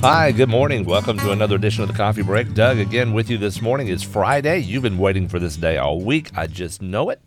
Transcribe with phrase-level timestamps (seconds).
[0.00, 0.84] Hi, good morning.
[0.84, 2.54] Welcome to another edition of the Coffee Break.
[2.54, 3.88] Doug again with you this morning.
[3.88, 4.60] It's Friday.
[4.60, 6.30] You've been waiting for this day all week.
[6.36, 7.20] I just know it.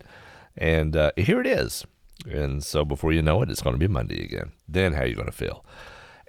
[0.56, 1.86] And uh, here it is.
[2.26, 4.54] And so before you know it, it's going to be Monday again.
[4.70, 5.66] Then how are you going to feel?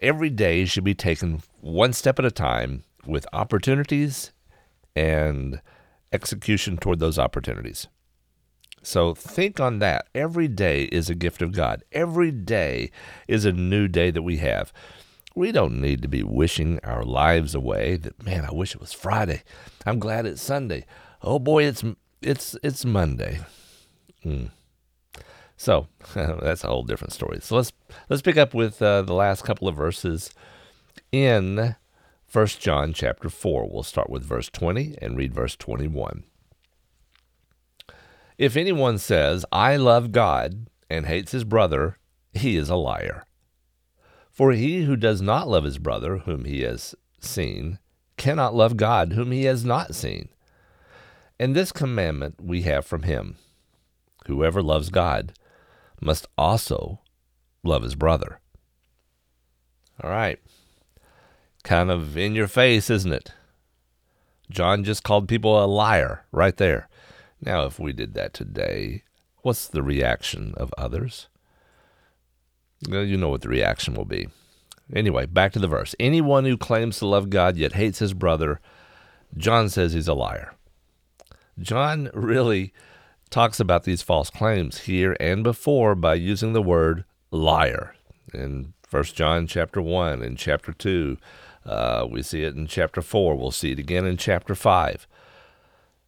[0.01, 4.33] Every day should be taken one step at a time with opportunities
[4.97, 5.61] and
[6.13, 7.87] execution toward those opportunities.
[8.83, 10.09] So think on that.
[10.13, 11.85] Every day is a gift of God.
[11.93, 12.91] Every day
[13.29, 14.73] is a new day that we have.
[15.35, 17.97] We don't need to be wishing our lives away.
[17.97, 19.43] That man, I wish it was Friday.
[19.87, 20.85] I'm glad it's Sunday.
[21.23, 21.83] Oh boy, it's
[22.21, 23.41] it's it's Monday.
[24.25, 24.51] Mm.
[25.57, 27.39] So that's a whole different story.
[27.41, 27.73] So let's
[28.09, 30.31] let's pick up with uh, the last couple of verses
[31.11, 31.77] in
[32.27, 33.69] First John chapter four.
[33.71, 36.25] We'll start with verse twenty and read verse twenty-one.
[38.39, 41.97] If anyone says, I love God, and hates his brother,
[42.33, 43.25] he is a liar.
[44.33, 47.79] For he who does not love his brother, whom he has seen,
[48.17, 50.31] cannot love God, whom he has not seen.
[51.39, 53.37] And this commandment we have from him
[54.27, 55.33] Whoever loves God
[56.01, 57.01] must also
[57.65, 58.41] love his brother.
[60.03, 60.39] All right.
[61.65, 63.33] Kind of in your face, isn't it?
[64.51, 66.89] John just called people a liar right there.
[67.41, 69.03] Now, if we did that today,
[69.43, 71.29] what's the reaction of others?
[72.89, 74.29] You know what the reaction will be.
[74.95, 75.95] Anyway, back to the verse.
[76.01, 78.61] Anyone who claims to love God yet hates his brother,
[79.37, 80.55] John says he's a liar.
[81.59, 82.73] John really
[83.31, 87.95] talks about these false claims here and before by using the word liar.
[88.35, 91.17] In 1 John chapter 1 and chapter 2,
[91.65, 93.37] uh, we see it in chapter 4.
[93.37, 95.07] We'll see it again in chapter 5.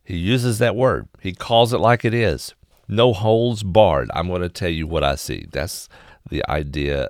[0.04, 1.08] He uses that word.
[1.20, 2.54] He calls it like it is.
[2.86, 4.10] No holds barred.
[4.12, 5.46] I'm going to tell you what I see.
[5.50, 5.88] That's
[6.28, 7.08] the idea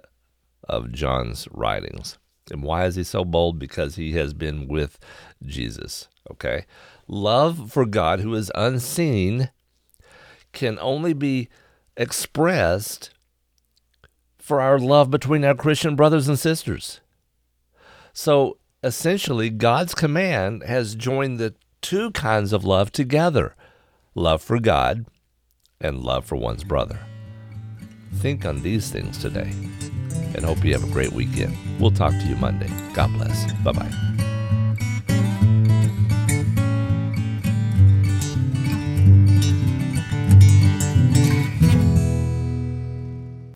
[0.69, 2.19] of John's writings.
[2.51, 3.59] And why is he so bold?
[3.59, 4.99] Because he has been with
[5.45, 6.09] Jesus.
[6.31, 6.67] Okay?
[7.07, 9.51] Love for God, who is unseen,
[10.53, 11.49] can only be
[11.97, 13.11] expressed
[14.39, 17.01] for our love between our Christian brothers and sisters.
[18.13, 23.57] So essentially, God's command has joined the two kinds of love together
[24.15, 25.07] love for God
[25.81, 27.01] and love for one's brother.
[28.21, 29.53] Think on these things today
[30.35, 31.57] and hope you have a great weekend.
[31.79, 32.71] We'll talk to you Monday.
[32.95, 33.53] God bless.
[33.63, 33.91] Bye bye.